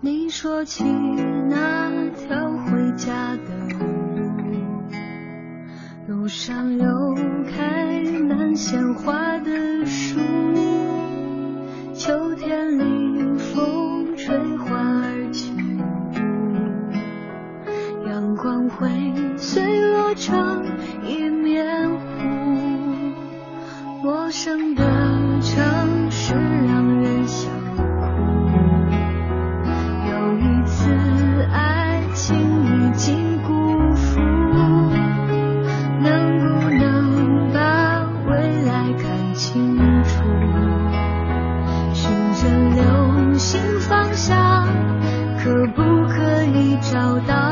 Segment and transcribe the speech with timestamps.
[0.00, 1.77] 你说去哪
[6.48, 9.27] 上又开满鲜花
[46.80, 47.47] 找到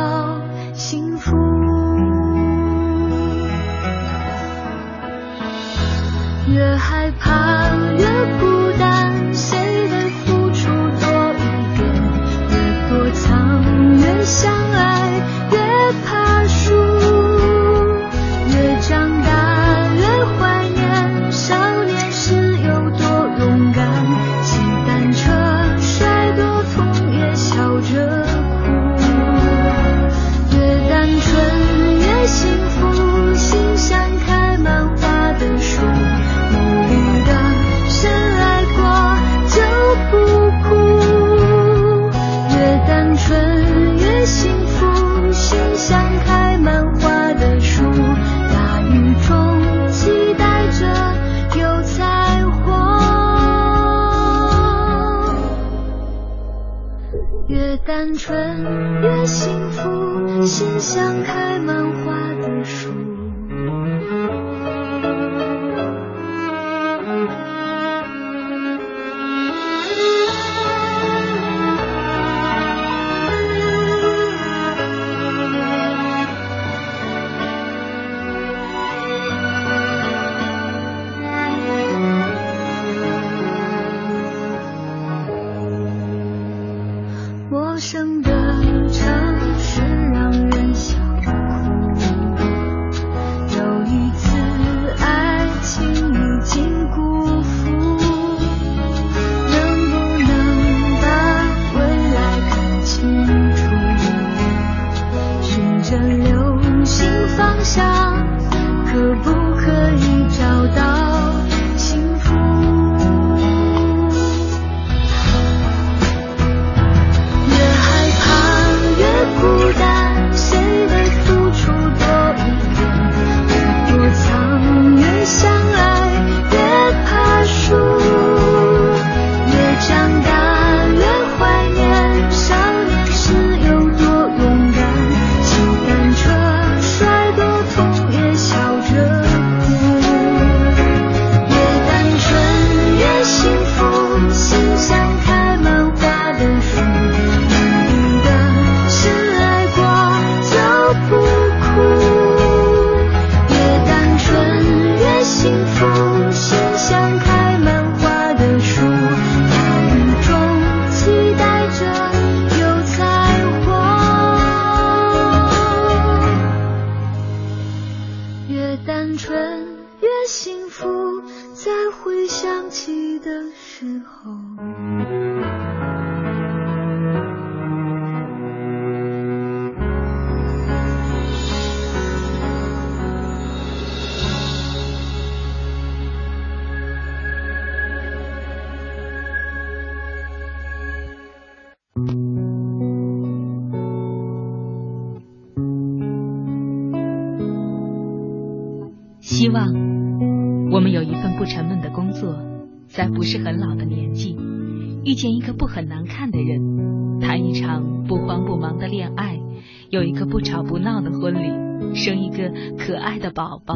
[213.48, 213.74] 宝宝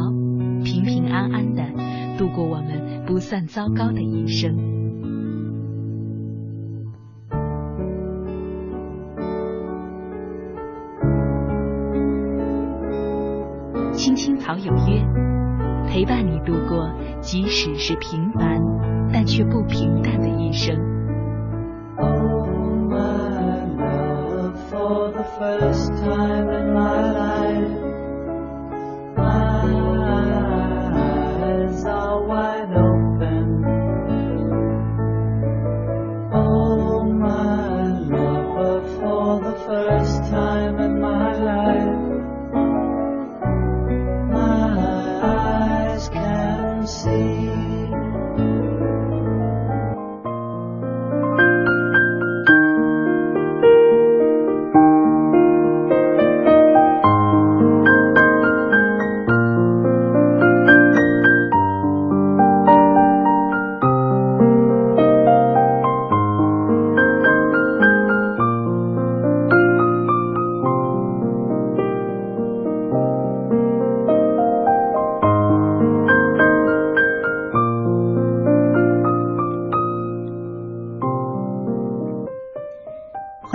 [0.65, 1.63] 平平安安的
[2.19, 4.57] 度过我们不算糟糕的一生。
[13.93, 15.07] 青青草有约，
[15.87, 18.61] 陪伴你度过即使是平凡
[19.13, 20.77] 但却不平淡的一生
[24.69, 26.00] for the first。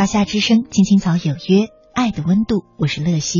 [0.06, 3.40] 夏之声，青青草有约，爱的温度，我是乐西。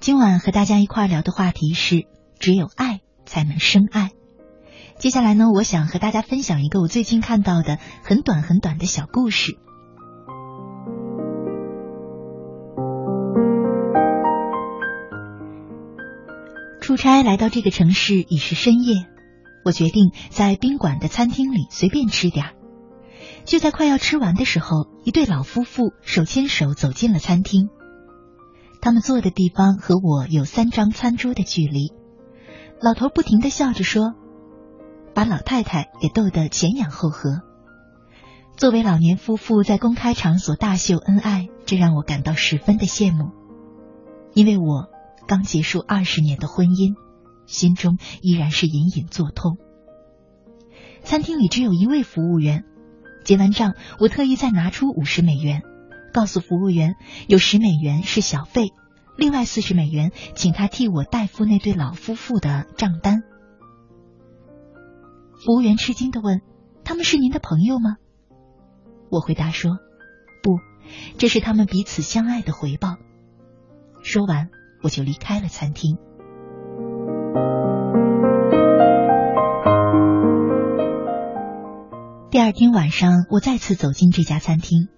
[0.00, 2.06] 今晚和大家一块聊的话题是：
[2.38, 4.10] 只有爱才能生爱。
[4.98, 9.58] 接下来呢，我想和大家分享一个我最近看到的很短很短的小故事。
[16.80, 19.06] 出差来到这个城市已是深夜，
[19.64, 22.52] 我决定在宾馆的餐厅里随便吃点儿。
[23.44, 27.70] 就在快要吃完的时候，一对老夫妇手牵手走进了餐厅。
[28.80, 31.92] 他们坐的地方和我有三张餐桌的距离。
[32.80, 34.14] 老头不停的笑着说，
[35.14, 37.42] 把老太太也逗得前仰后合。
[38.56, 43.30] 作为老年夫妇在公开场所大秀恩爱，这让我感到十分的羡慕，
[44.32, 44.88] 因为我
[45.26, 46.94] 刚结束二十年的婚姻，
[47.46, 49.58] 心中依然是隐隐作痛。
[51.02, 52.64] 餐厅里只有一位服务员。
[53.28, 55.60] 结完账，我特意再拿出五十美元，
[56.14, 56.94] 告诉服务员
[57.26, 58.72] 有十美元是小费，
[59.18, 63.22] 另外四十美元请他替我代付那对老夫妇的账单。
[65.44, 66.40] 服务员吃惊的问
[66.84, 67.96] ：“他们是您的朋友吗？”
[69.12, 69.76] 我回答说
[70.42, 70.58] ：“不，
[71.18, 72.96] 这是他们彼此相爱的回报。”
[74.02, 74.48] 说完，
[74.82, 75.98] 我就离开了餐厅。
[82.30, 84.88] 第二天晚上，我再次走进这家餐厅，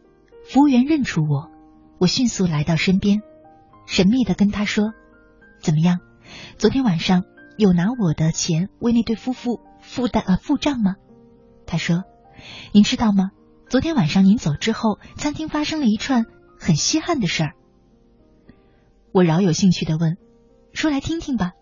[0.44, 1.48] 服务员认出我，
[2.00, 3.22] 我迅速来到身边，
[3.86, 4.92] 神秘的跟他说
[5.62, 6.00] ：“怎么样？
[6.58, 7.22] 昨天晚上
[7.56, 10.96] 有拿我的钱为那对夫妇付单呃付账吗？”
[11.66, 12.02] 他说
[12.74, 13.30] ：“您知道吗？
[13.68, 16.26] 昨天晚上您走之后，餐厅发生了一串
[16.58, 17.52] 很稀罕的事儿。”
[19.14, 20.16] 我饶有兴趣的问
[20.74, 21.52] ：“说来听听吧。”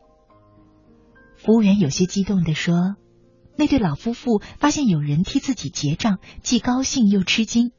[1.37, 2.97] 服务员有些激动的说。
[3.59, 7.73] 那对老夫妇发现有人替自己结账，既高兴又吃惊，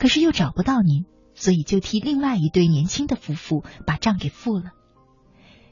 [0.00, 1.04] 可是又找不到您，
[1.36, 4.72] 所以就替另外一对年轻的夫妇把账给付了。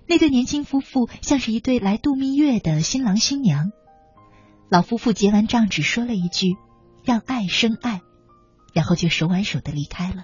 [0.07, 3.73] 那对年轻夫妇像是一对来度蜜月的新郎新娘。
[4.71, 6.55] 老夫妇结完账，只说了一句
[7.03, 8.01] “让爱生爱”，
[8.73, 10.23] 然后就手挽手的离开了。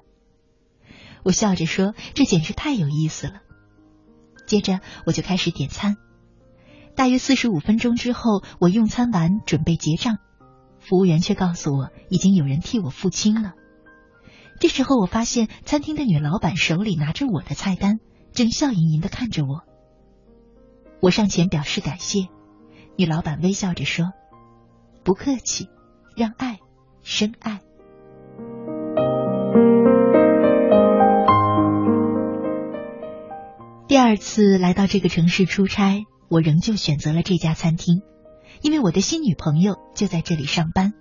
[1.25, 3.41] 我笑着说：“这简直太有意思了。”
[4.47, 5.97] 接着我就开始点餐。
[6.99, 10.17] 大约四十五分钟之后，我用餐完准备结账，
[10.81, 13.53] 服务员却告诉我已经有人替我付清了。
[14.59, 18.01] 这时候，我发现餐厅的女老板手里拿着我的菜单，
[18.33, 19.63] 正笑盈盈的看着我。
[21.01, 22.27] 我上前表示感谢，
[22.97, 24.07] 女老板微笑着说
[25.05, 25.69] ：“不客气，
[26.17, 26.59] 让爱
[27.05, 27.61] 生爱。”
[33.87, 36.03] 第二次来到这个城市出差。
[36.29, 38.03] 我仍旧选择了这家餐厅，
[38.63, 40.93] 因为我的新女朋友就在这里上班，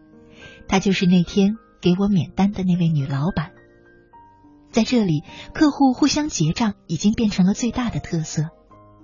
[0.68, 3.52] 她就是那天给我免单的那位女老板。
[4.72, 8.50] 在这里，客户互相结账已经变成了最大的特色，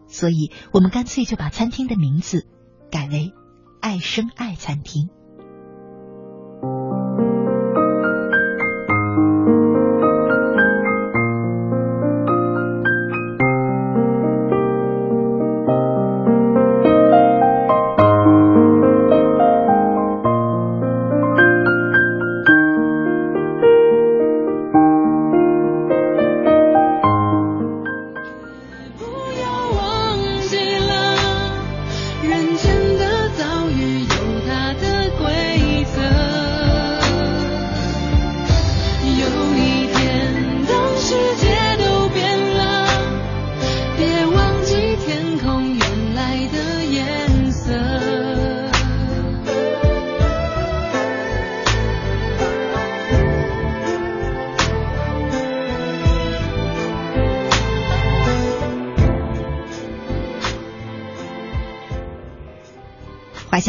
[0.07, 2.45] 所以我们干脆就把餐厅的名字
[2.91, 3.31] 改为
[3.81, 5.09] “爱生爱餐厅”。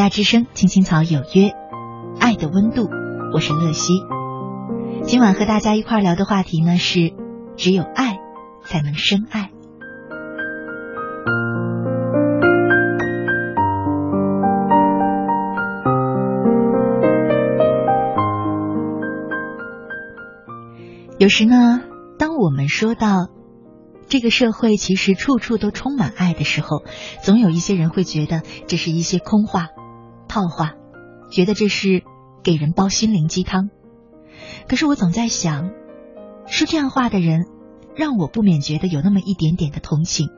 [0.04, 1.54] 家之声，青青草有约，
[2.20, 2.90] 爱的温度，
[3.32, 3.94] 我是乐西。
[5.04, 7.14] 今晚和大家一块聊的话题呢是，
[7.56, 8.18] 只有爱
[8.66, 9.50] 才能深爱。
[21.18, 21.80] 有时呢，
[22.18, 23.30] 当我们说到
[24.06, 26.82] 这个社会其实处处都充满爱的时候，
[27.22, 29.68] 总有一些人会觉得这是一些空话、
[30.34, 30.74] 套话，
[31.30, 32.02] 觉得这是
[32.42, 33.70] 给人煲心灵鸡汤。
[34.66, 35.70] 可是我总在想，
[36.48, 37.46] 说这样话的人，
[37.94, 40.30] 让我不免觉得有那么一点点的同情，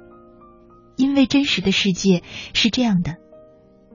[0.97, 2.23] 因为真实的世界
[2.53, 3.17] 是这样的：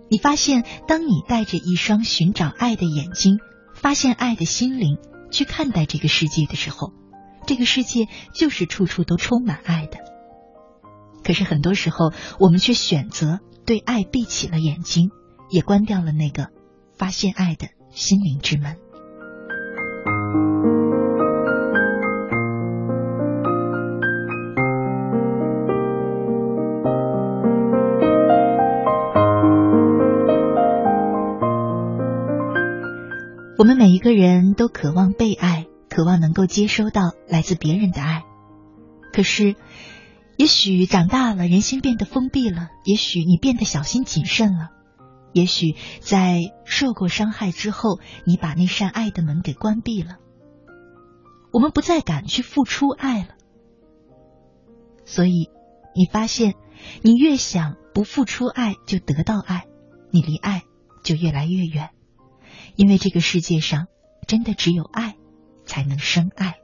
[0.09, 3.37] 你发现，当你带着一双寻找爱的眼睛，
[3.75, 4.97] 发现爱的心灵。
[5.29, 6.93] 去看待这个世界的时候，
[7.45, 9.99] 这个世界就是处处都充满爱的。
[11.23, 15.11] 可是很多时候，我们却选择对爱闭起了眼睛，
[15.51, 16.47] 也关掉了那个
[16.97, 18.77] 发现爱的心灵之门。
[33.57, 38.23] 我们每一个人都渴望被爱，渴望能够接收到来自别人的爱。
[39.13, 39.55] 可是，
[40.35, 44.69] 也许长大了，人心变得封闭了；也许你变得小心谨慎了；
[45.33, 50.17] 也许在受过伤害之后，你把那扇爱的门给关闭了。
[51.51, 53.35] 我们不再敢去付出爱了。
[55.05, 55.49] 所以，
[55.95, 56.55] 你发现，
[57.01, 59.67] 你越想不付出爱就得到爱，
[60.11, 60.63] 你离爱
[61.03, 61.89] 就越来越远。
[62.77, 63.87] 因为这个世界上，
[64.27, 65.17] 真的只有爱，
[65.65, 66.60] 才能生爱。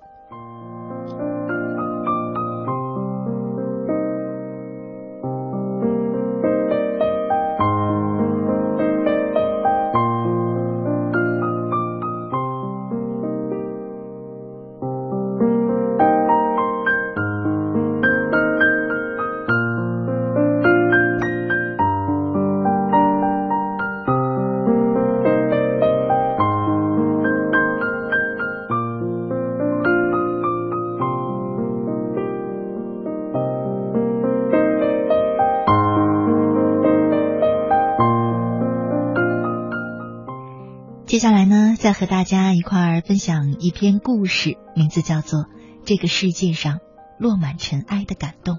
[42.00, 45.39] 和大家一块儿分享一篇故事，名字叫做
[45.84, 46.77] 《这个世界上
[47.18, 48.56] 落满尘埃的感动》。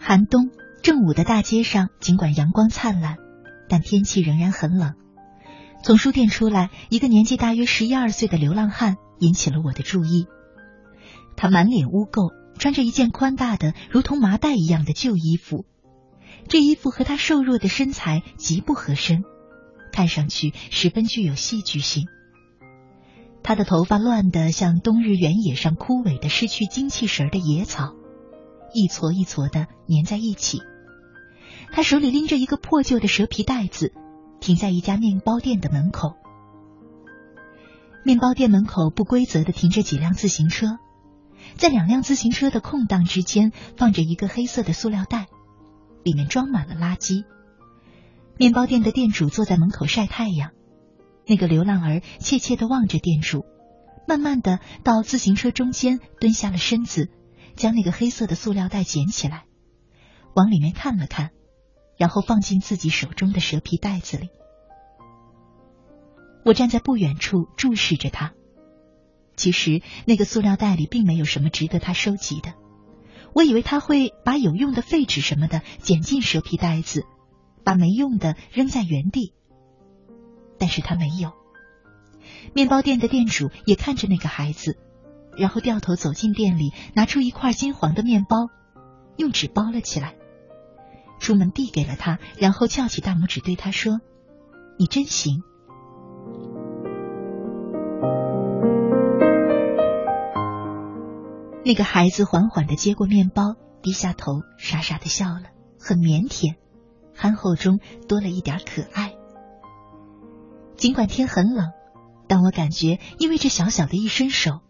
[0.00, 0.50] 寒冬
[0.82, 3.18] 正午的大街上，尽管阳光灿烂，
[3.68, 4.94] 但天气仍然很冷。
[5.84, 10.26] 从书店出来，一个年纪大约十一二岁的流浪汉引起了我的注意。
[11.36, 15.64] 他满脸污垢，穿着一件宽大的如同麻袋一样的旧衣服。
[16.48, 19.24] 这衣服和他瘦弱的身材极不合身，
[19.92, 22.06] 看上去十分具有戏剧性。
[23.42, 27.94] 他的头发乱得像冬日原野上枯萎的、失去精气神的野草，
[28.74, 30.60] 一撮一撮的粘在一起。
[31.72, 33.92] 他手里拎着一个破旧的蛇皮袋子，
[34.40, 36.16] 停在一家面包店的门口。
[38.04, 40.78] 面包店门口不规则的停着几辆自行车，
[41.56, 45.26] 在两辆自行车的空档之间放着一个黑色的塑料袋。
[46.06, 47.24] 里面装满了垃圾。
[48.38, 50.52] 面包店的店主坐在门口晒太阳，
[51.26, 53.44] 那个流浪儿怯怯的望着店主，
[54.06, 57.10] 慢慢的到自行车中间蹲下了身子，
[57.56, 59.46] 将那个黑色的塑料袋捡起来，
[60.36, 61.30] 往里面看了看，
[61.98, 64.28] 然后放进自己手中的蛇皮袋子里。
[66.44, 68.32] 我站在不远处注视着他，
[69.34, 72.54] 其实那个塑料袋里并没有什么值得他收集的。
[73.36, 77.04] 我以为他会把有用的废纸什么的捡进蛇皮袋子，
[77.64, 79.34] 把没用的扔在原地，
[80.58, 81.32] 但是他没有。
[82.54, 84.78] 面包店的店主也看着那个孩子，
[85.36, 88.48] 然后掉头走进店里，拿出一块金黄的面包，
[89.18, 90.14] 用纸包了起来，
[91.20, 94.00] 出门递给了他，然后翘起大拇指对他说
[94.80, 95.42] ：“你真行。”
[101.66, 105.46] 那个孩子缓缓的接过面包，低下头，傻傻的笑了，
[105.80, 106.54] 很腼腆，
[107.12, 109.16] 憨厚中多了一点可爱。
[110.76, 111.72] 尽管天很冷，
[112.28, 114.60] 但我感觉因为这小小的一伸手，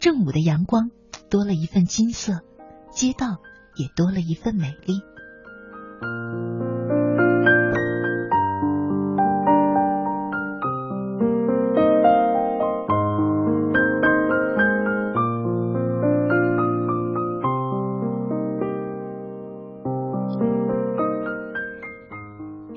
[0.00, 0.88] 正午的阳光
[1.28, 2.40] 多了一份金色，
[2.90, 3.36] 街道
[3.76, 5.02] 也多了一份美丽。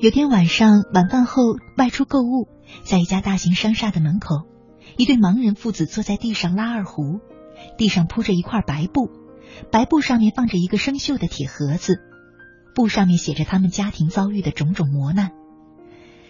[0.02, 1.44] 有天晚上晚饭后
[1.78, 2.48] 外出购物，
[2.84, 4.48] 在一家大型商厦的门口，
[4.98, 7.20] 一对盲人父子坐在地上拉二胡，
[7.78, 9.12] 地上铺着一块白布，
[9.72, 12.02] 白布上面放着一个生锈的铁盒子，
[12.74, 15.34] 布上面写着他们家庭遭遇的种种磨难，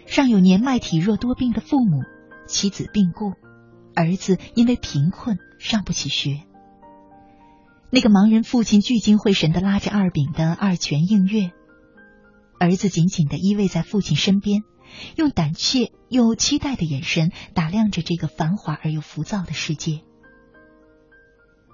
[0.05, 2.01] 上有年迈体弱多病的父母，
[2.49, 3.35] 妻子病故，
[3.95, 6.41] 儿子因为贫困上不起学。
[7.89, 11.51] 那个盲人父亲聚精会神的拉着二饼的二泉映月。
[12.61, 14.61] 儿子紧紧的依偎在父亲身边，
[15.15, 20.01] 用胆怯又期待的眼神打量着这个繁华而又浮躁的世界。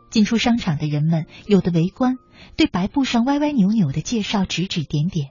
[0.10, 2.15] 进出商场的人们有的围观，
[2.56, 5.27] 对白布上歪歪扭扭的介绍指指点点；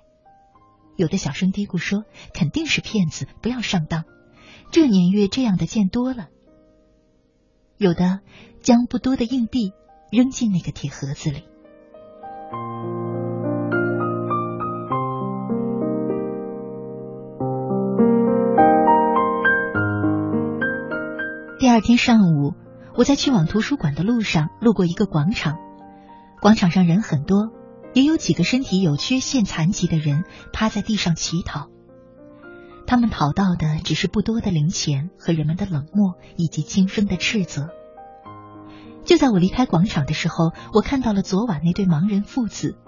[0.95, 4.05] 有的小声嘀咕说：“肯定是骗子，不要上当。”
[4.71, 6.29] 这年月这样的见多了。
[7.79, 8.21] 有的
[8.61, 9.73] 将不多的硬币
[10.13, 11.45] 扔进那个铁盒子里。
[21.77, 22.55] 第二天上午，
[22.97, 25.59] 我在去往图书馆的路上，路过一个广场。
[26.41, 27.51] 广场上人很多，
[27.93, 31.69] 也有几个身体有缺陷、残疾的人趴在地上乞讨。
[32.87, 37.69] 他们讨到的只是不多的零钱和人们的冷漠以及轻声的斥责。
[39.05, 42.79] 就在我离开广场的时候，我看到了昨晚那对盲人父子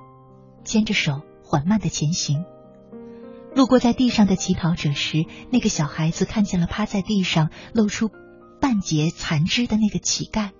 [0.64, 2.46] 牵着手缓慢的前行。
[3.54, 8.10] 路过在地上的乞讨者时，那个小孩子看见了趴在地上露出。
[8.60, 10.50] 半截残肢的那个乞丐，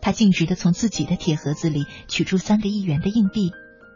[0.00, 3.52] 他径直的从自己的铁盒子里取出三个一元的硬币，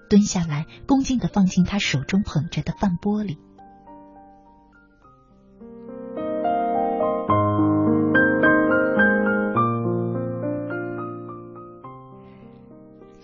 [0.09, 3.39] 蹲下来，恭敬的放进他手中捧着的饭钵里。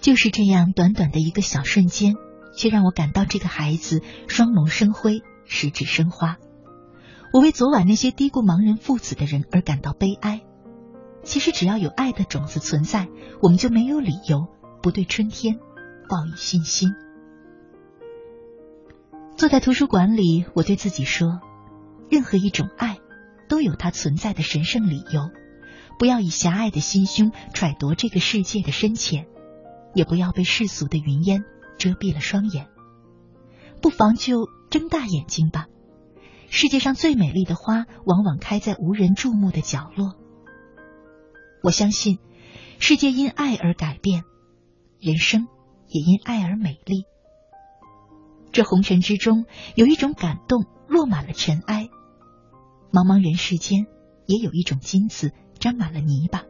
[0.01, 2.15] 就是这样，短短的一个小瞬间，
[2.55, 6.37] 却让我感到这个孩子双眸生辉，十指生花。
[7.35, 10.43] 我为昨晚那些低估盲人父子的人而感到悲哀。
[11.25, 13.09] 其实，只要有爱的种子存在，
[13.43, 14.47] 我们就没有理由
[14.81, 15.59] 不对春天
[16.09, 16.95] 抱以信心。
[19.37, 21.41] 坐在图书馆里，我对自己说：
[22.09, 23.01] 任何一种爱
[23.49, 25.29] 都有它存在的神圣理由。
[25.99, 29.27] 不要以狭隘的心胸揣度这个世界的深浅，
[29.93, 31.43] 也不要被世俗的云烟
[31.79, 32.69] 遮蔽了双眼。
[33.83, 35.67] 不妨就睁大眼睛吧。
[36.57, 40.15] 世界上最美丽的花，往往开在无人注目的角落。
[41.65, 42.21] 我相信，
[42.79, 44.23] 世界因爱而改变，
[45.01, 45.49] 人生
[45.89, 47.07] 也因爱而美丽。
[48.53, 51.89] 这红尘之中，有一种感动落满了尘埃；
[52.93, 53.87] 茫茫人世间，
[54.27, 56.45] 也有一种金子沾满了泥巴。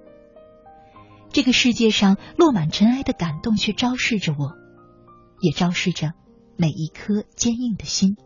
[1.30, 4.52] 这个世界上落满尘埃的感动，却昭示着我，
[5.40, 6.12] 也昭示着
[6.58, 8.18] 每一颗坚硬的心。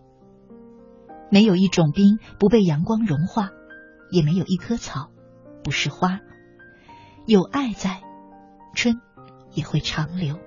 [1.30, 3.50] 没有一种冰不被阳光融化，
[4.10, 5.10] 也没有一棵草
[5.62, 6.20] 不是花。
[7.26, 8.02] 有爱在，
[8.74, 9.00] 春
[9.52, 10.38] 也会长留。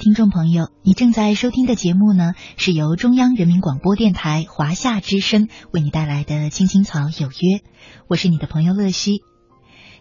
[0.00, 7.58] 听众朋友，你正在收听的节目呢，是由中央人民广播电台华夏之声为你带来的《青青草有约》，
[8.08, 9.20] 我是你的朋友乐西。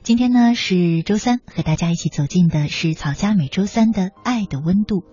[0.01, 5.03] 今天呢是周三，和大家一起走进的是草家每周三的爱的温度。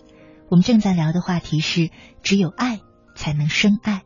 [0.49, 1.91] 我们正在聊的话题是：
[2.23, 2.79] 只有爱
[3.17, 4.05] 才能深爱。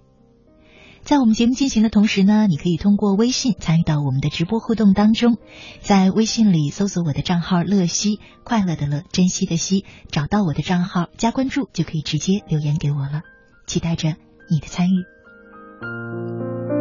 [1.11, 5.39] 在我们节目进行的同时呢，你可以通过微信参与到我们的直播互动当中，
[5.81, 13.23] 在微信里搜索我的账号“乐西”，快乐的乐，珍惜的惜，找到我的账号加关注，就可以直接留言给我了。
[13.67, 14.15] 期待着
[14.49, 16.80] 你的参与。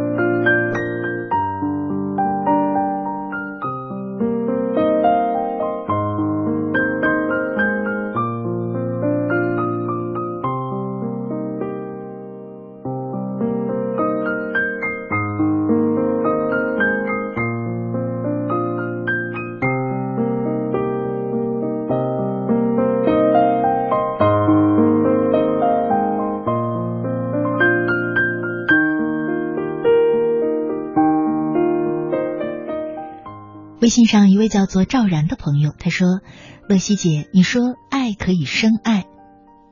[33.90, 36.20] 信上一位叫做赵然的朋友，他说
[36.68, 39.04] ：“乐西姐，你说爱可以生爱，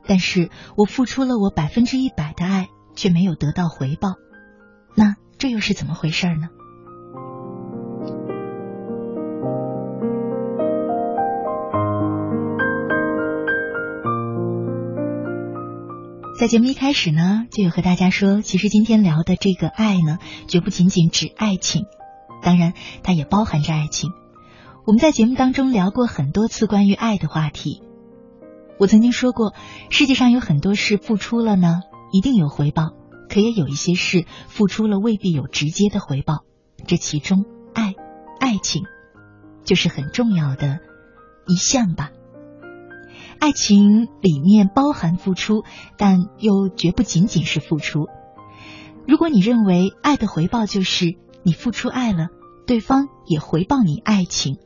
[0.05, 4.09] 但是我付出了我百分之一百的爱，却没有得到回报，
[4.95, 6.49] 那这又是怎么回事呢？”
[16.39, 21.83] 在节目一开始呢，就有和大家说，其实今天聊的这个爱呢，绝不仅仅指爱情。
[22.41, 22.73] 当然，
[23.03, 24.11] 它也包含着爱情。
[24.85, 27.83] 我们在节目当中聊过很多次关于爱的话题。
[28.79, 29.53] 我曾经说过，
[29.89, 32.95] 世界上有很多事付出了呢，一定有回报；
[33.29, 36.45] 可也有一些事付出了未必有直接的回报。
[36.87, 37.93] 这其中，爱、
[38.39, 38.83] 爱情
[39.63, 40.79] 就是很重要的
[41.45, 42.11] 一项吧。
[43.39, 45.63] 爱情里面包含付出，
[45.97, 48.07] 但又绝不仅仅是付出。
[49.07, 51.17] 如果你认为爱的回报就是……
[51.43, 52.27] 你付出爱了，
[52.67, 54.57] 对方也回报你爱情，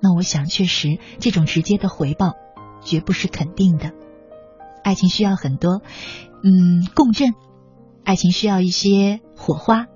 [0.00, 2.34] 那我想确实这种直接的回报
[2.82, 3.92] 绝不是肯定的。
[4.82, 5.82] 爱情需要很多，
[6.42, 7.34] 嗯，共振，
[8.04, 9.86] 爱情需要一些火花，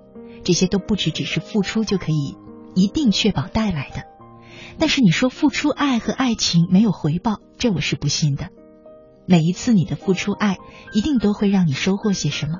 [0.42, 2.36] 这些都不只只是付出就可以
[2.74, 4.02] 一定确保带来的。
[4.78, 8.48] 但是你说付出爱和爱情没有回报，这我是不信的。
[9.26, 10.58] 每一次你的付出爱，
[10.92, 12.58] 一定都会让你收获些什么。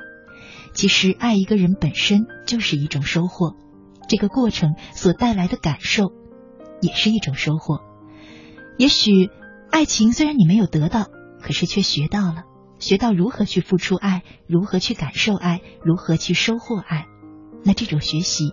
[0.73, 3.55] 其实爱一个人本身就是一种收获。
[4.09, 6.13] 这个过程所带来的感受，
[6.81, 7.81] 也是一种收获。
[8.79, 9.31] 也许
[9.71, 11.07] 爱情虽然你没有得到，
[11.41, 12.45] 可是却学到了，
[12.79, 17.07] 学到如何去付出爱，如何去感受爱，如何去收获爱。
[17.65, 18.53] 那这种学习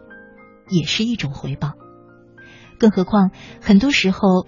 [0.69, 1.73] 也是一种回报。
[2.79, 4.45] 更何况，很多时候，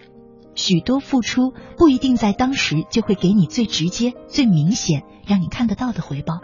[0.55, 6.39] 许多付出不一定在当时就会给你最直接、最明显、让你看得到的回报，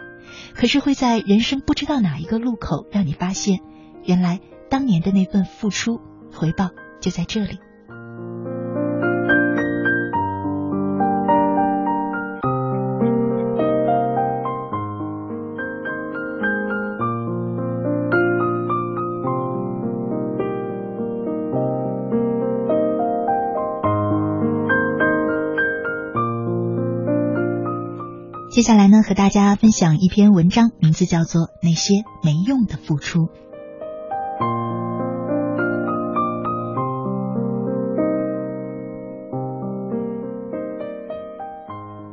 [0.54, 3.60] 可是会在人生不知道哪一个路口让你发现。
[4.04, 6.00] 原来当年的那份付出，
[6.32, 7.58] 回报就在这里。
[28.52, 33.20] 接下来呢，和大家分享一篇文章，名字叫做《那些没用的付出》。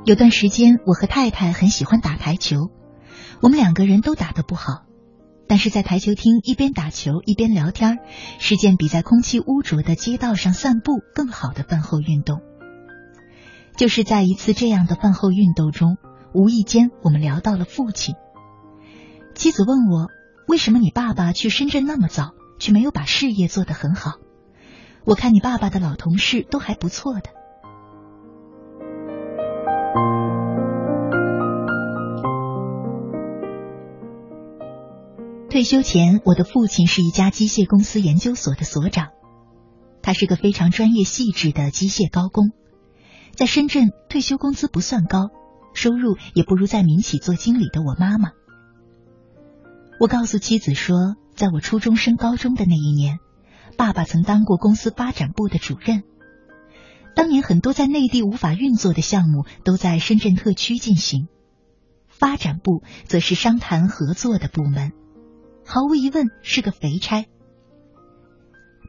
[0.08, 2.72] 有段时间，我和太太很喜欢打台球，
[3.41, 4.86] 我们两个人都打得不好，
[5.50, 7.98] 但是在台球厅一边打球一边聊天，
[8.39, 12.39] 是件比在空气污浊的街道上散步更好的饭后运动。
[13.76, 15.98] 就是在一次这样的饭后运动中，
[16.34, 18.15] 无意间我们聊到了父亲。
[19.36, 20.08] 妻子问我，
[20.48, 24.13] 为什么你爸爸去深圳那么早，却没有把事业做得很好？
[25.04, 27.32] 我看你爸爸的老同事都还不错的。
[35.58, 39.08] 退休前，我的父亲是一家机械公司研究所的所长，
[40.04, 42.52] 他是个非常专业细致的机械高工，
[43.32, 45.32] 在深圳退休工资不算高，
[45.74, 48.34] 收入也不如在民企做经理的我妈妈。
[50.00, 53.17] 我告诉妻子说，在我初中升高中的那一年，
[53.78, 56.04] 爸爸曾当过公司发展部的主任。
[57.15, 61.28] 当年很多在内地无法运作的项目都在深圳特区进行，
[62.08, 64.91] 发展部则是商谈合作的部门。
[65.70, 67.26] 毫无疑问是个肥差。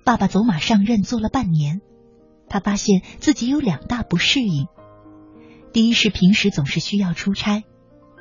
[0.04, 1.80] 爸爸走马上任做了半年，
[2.48, 4.68] 他发现自己有两大不适应：
[5.72, 7.64] 第一是平时总是需要出差，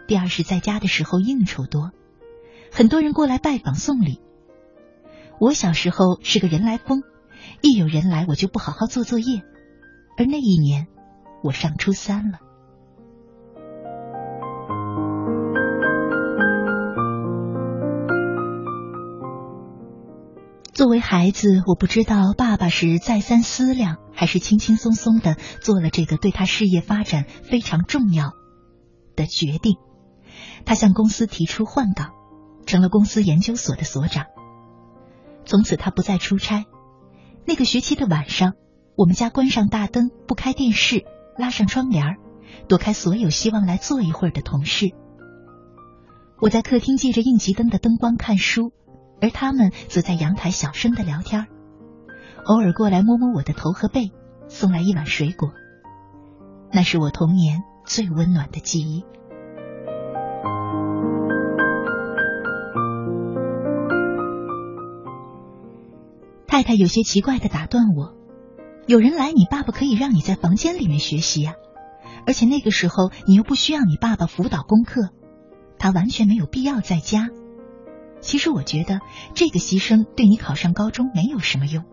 [0.08, 1.91] 第二是在家的时候应酬多，
[2.72, 4.20] 很多人过来拜访送礼。
[5.39, 7.04] 我小时候是个人来疯，
[7.62, 9.43] 一有人来我就不好好做作业，
[10.17, 10.88] 而那一年
[11.43, 12.39] 我上初三了。
[20.77, 28.33] 作为孩子，我不知道爸爸是再三思量，还是轻轻松松的做了这个对他事业发展非常重要
[29.15, 29.77] 的决定。
[30.65, 32.11] 他向公司提出换岗，
[32.67, 34.27] 成了公司研究所的所长。
[35.45, 36.65] 从此他不再出差。
[37.43, 38.53] 那个学期的晚上，
[38.95, 41.05] 我们家关上大灯，不开电视，
[41.39, 42.17] 拉上窗帘，
[42.69, 44.91] 躲开所有希望来坐一会儿的同事。
[46.39, 48.73] 我在客厅借着应急灯的灯光看书。
[49.19, 51.47] 而他们则在阳台小声的聊天，
[52.45, 54.12] 偶尔过来摸摸我的头和背，
[54.47, 55.51] 送来一碗水果。
[56.71, 59.06] 那是我童年最温暖的记忆。
[66.47, 68.15] 太太有些奇怪的打断我
[68.88, 71.53] ：“有人来，你爸爸可以让你在房间里面学习呀，
[72.25, 75.10] 而且那个时候你又不需要你爸爸辅导功课，
[75.77, 77.30] 他完全没有必要在家。”
[78.27, 78.99] 其实我觉得
[79.35, 81.85] 这个牺牲对你考上高中没有什么用。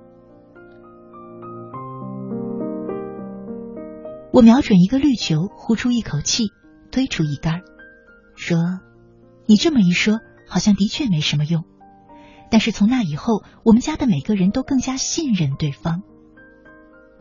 [4.32, 6.48] 我瞄准一个绿球，呼出一口气，
[6.90, 7.60] 推出一杆，
[8.34, 8.80] 说
[9.46, 10.18] ：“你这么一说，
[10.48, 11.62] 好像的确没什么用。
[12.50, 16.02] 但是从那以后，我们家的每个人都更加信任对方。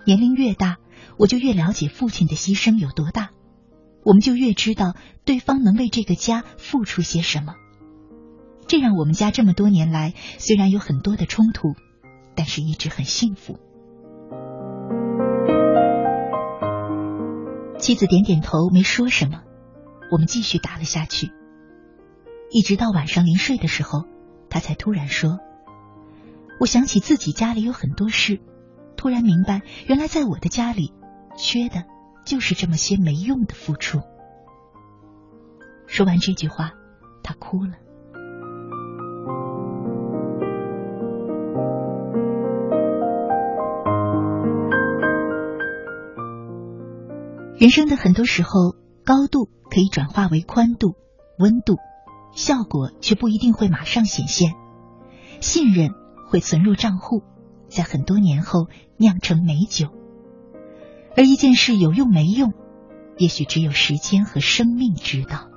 [0.08, 0.78] 年龄越大，
[1.18, 3.30] 我就越了解父亲的牺牲有多大，
[4.04, 7.54] 我们就越知道对方能为这个家付出些什么。”
[8.74, 11.76] 这让我们家这么多年来虽然有很多的冲突，
[12.36, 13.60] 但是一直很幸福。
[17.78, 19.44] 妻子点点头，没说什么。
[20.12, 21.30] 我们继续打了下去，
[22.50, 24.06] 一直到晚上临睡的时候，
[24.50, 25.38] 他才突然说
[26.60, 28.42] ：“我想起自己家里有很多事，
[28.98, 30.96] 突然明白，原来在我的家里，
[31.38, 31.84] 缺的
[32.26, 34.02] 就是这么些没用的付出。”
[35.86, 36.72] 说完这句话，
[37.22, 37.74] 他哭了。
[47.64, 50.96] 人生的很多时候，高度可以转化为宽度、
[51.40, 51.78] 温度，
[52.36, 54.52] 效果却不一定会马上显现。
[55.40, 55.92] 信任
[56.28, 57.24] 会存入账户，
[57.70, 59.88] 在很多年后酿成美酒。
[61.16, 62.52] 而一件事有用没用，
[63.18, 65.48] 也许只有时间和生命知道。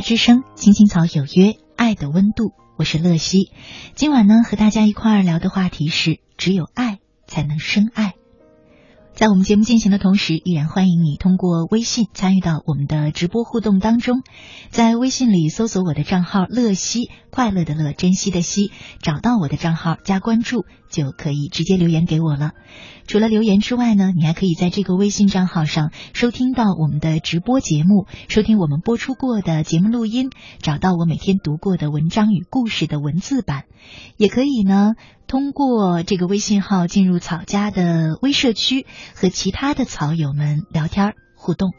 [0.00, 3.50] 之声，青青草有约，爱的温度，我是乐西。
[3.94, 8.09] 今晚呢，和大家一块儿聊的话题是：只有爱才能深爱。
[9.20, 14.22] 在我们节目进行的同时，依然欢迎你通过微信参与到我们的直播互动当中。
[14.70, 18.70] 在微信里搜索我的账号“乐西”，快乐的乐，珍惜的惜，
[19.02, 22.52] 找到我的账号加关注，就可以直接留言给我了。
[23.06, 30.30] 除了留言之外呢，你还可以在这个微信账号上收听到我们的直播节目，收听我们播出过的节目录音，
[30.62, 33.64] 找到我每天读过的文章与故事的文字版，
[34.16, 34.94] 也可以呢。
[35.30, 41.70] 通过这个微信号进入草家的微社区，和其他的草友们聊天互动。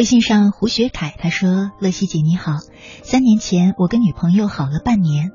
[0.00, 2.52] 微信上胡学凯他说：“乐西姐你好，
[3.02, 5.30] 三年前我跟女朋友好了半年，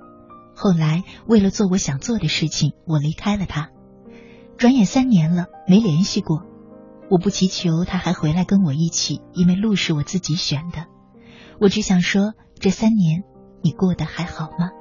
[0.55, 3.69] 后来为了做我想做的事情，我离开了她。
[4.57, 6.41] 转眼三年了，没联系过。
[7.11, 10.87] 我不祈求他还回来跟我一起，因为路是我自己选的。
[11.61, 13.21] 我只想说，这三年
[13.61, 14.71] 你过得还好吗？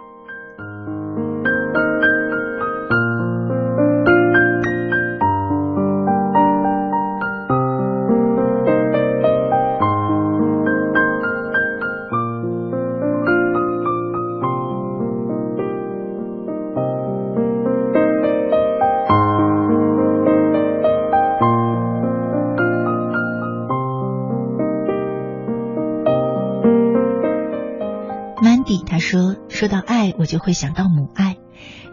[29.55, 31.37] 说到爱，我就会想到母爱。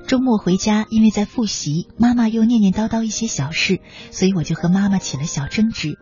[0.08, 6.00] 周末回家，因为在复习，妈妈又念念叨叨一些小事，所以我就和妈妈起了小争执。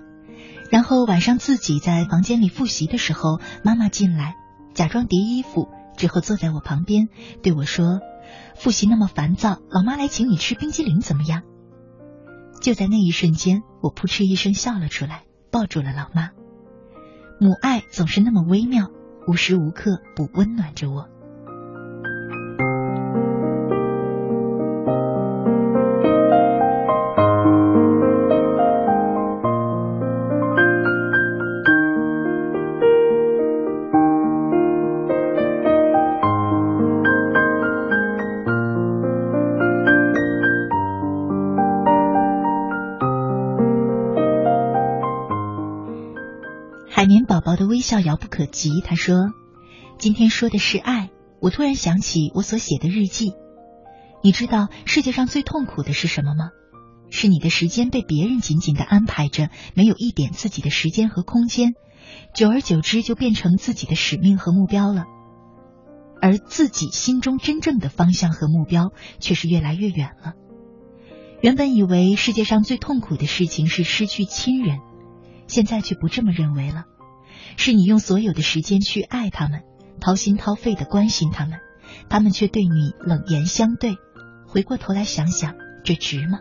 [0.72, 4.36] 然后晚上自己在房间里复习的时候，妈妈进来，
[4.74, 5.68] 假装叠衣服，
[5.98, 7.10] 之后坐在我旁边
[7.44, 8.00] 对我说
[8.56, 11.44] ：“复习那么烦躁，老妈来请你吃冰激凌怎么样？”
[12.64, 16.30] 就在那一瞬间，我扑哧一声笑了出来，抱住了老妈。
[17.38, 18.88] 母爱总是那么微妙，
[19.28, 21.10] 无时无刻不温暖着我。
[47.90, 48.82] 笑遥不可及。
[48.82, 49.16] 他说
[49.98, 51.10] ：“今天说的是爱。”
[51.42, 53.32] 我突然想起我所写的日记。
[54.22, 56.52] 你知道世界上最痛苦的是什么吗？
[57.10, 61.74] 是你的时间被别人紧紧的安排着，没有一点自己的时间和空间。
[62.36, 65.06] 久而久之，就变成自己的使命和目标了，
[66.22, 70.34] 而自己心中真正的方向和目标却是越来越远了。
[71.42, 74.80] 原本以为世界上最痛苦的事情是失去亲人，
[75.48, 76.84] 现在却不这么认为了。
[77.58, 79.62] 是你用所有的时间去爱他们，
[80.00, 81.60] 掏心掏肺的关心他们，
[82.10, 83.98] 他们却对你冷言相对。
[84.48, 86.40] 回过头来想想，这值吗？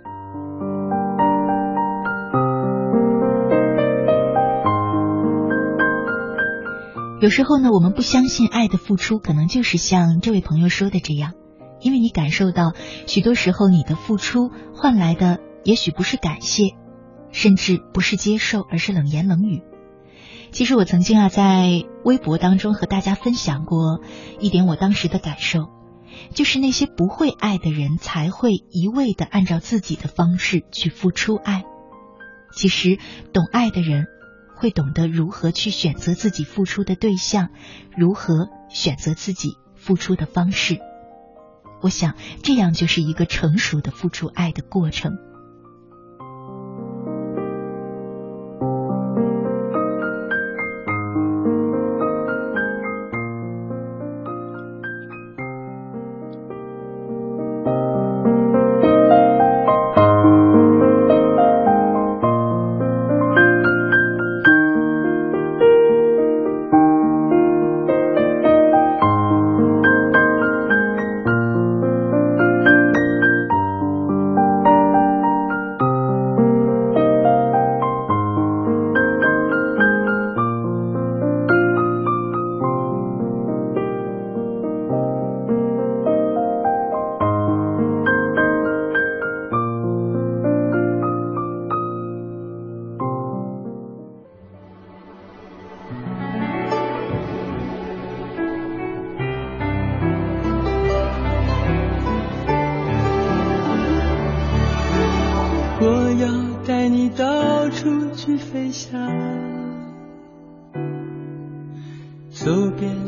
[7.21, 11.33] 有时候呢，我们不相信爱的付出，可能就是像这位朋友说的这样，
[11.81, 12.75] 因为你感受到
[13.09, 16.77] 许多时候你的付出换来的，也许不是感谢，
[17.33, 19.63] 甚至不是接受，而是冷言冷语。
[20.51, 24.01] 其实我曾经啊，在微博当中和大家分享过
[24.41, 25.69] 一点我当时的感受，
[26.35, 31.65] 就是那些不会爱的人才会一味的按照自己的方式去付出爱。
[32.53, 32.99] 其实
[33.33, 34.07] 懂爱的人
[34.57, 37.51] 会懂得如何去选择自己付出的对象，
[37.97, 40.79] 如何选择自己付出的方式。
[41.81, 45.13] 我想这样就是一个成熟的付出爱的过程。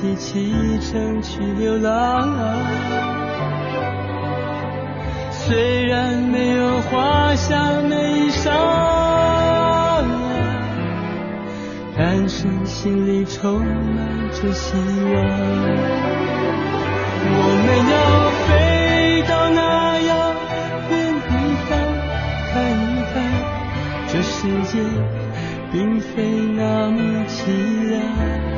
[0.00, 2.28] 一起启程去流浪
[5.32, 8.52] 虽然没有华厦美衣裳
[11.96, 15.18] 但是心里充满着希望
[17.34, 20.10] 我们要飞到那遥
[20.90, 20.94] 远
[21.26, 21.30] 地
[21.66, 21.70] 方
[22.52, 23.16] 看一看
[24.06, 24.78] 这世界
[25.72, 26.06] 并非
[26.54, 28.57] 那么凄凉。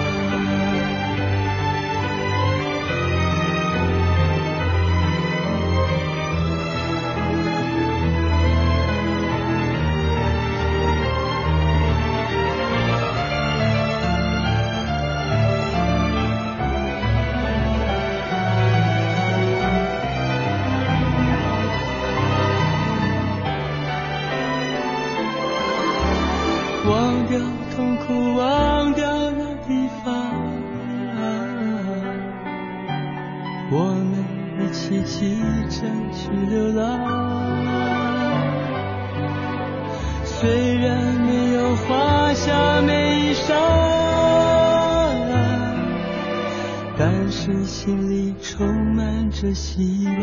[47.71, 50.13] 心里充满着希望。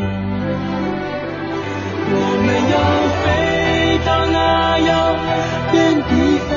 [2.11, 2.13] 我
[2.45, 2.77] 们要
[3.23, 5.15] 飞到那遥
[5.73, 6.49] 远地方。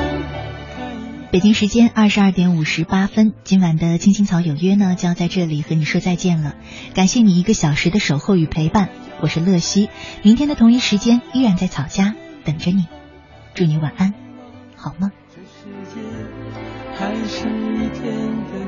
[1.31, 6.53] 北京时间二十二点五十八分，今晚的青青草有约呢，就要在这里和你说再见了。
[6.93, 8.89] 感谢你一个小时的守候与陪伴，
[9.19, 9.89] 我是乐西，
[10.21, 12.13] 明天的同一时间依然在草家
[12.45, 12.85] 等着你。
[13.55, 14.13] 祝你晚安，
[14.75, 15.09] 好梦。
[15.35, 15.99] 这世界
[16.93, 18.13] 还是一天
[18.53, 18.62] 的。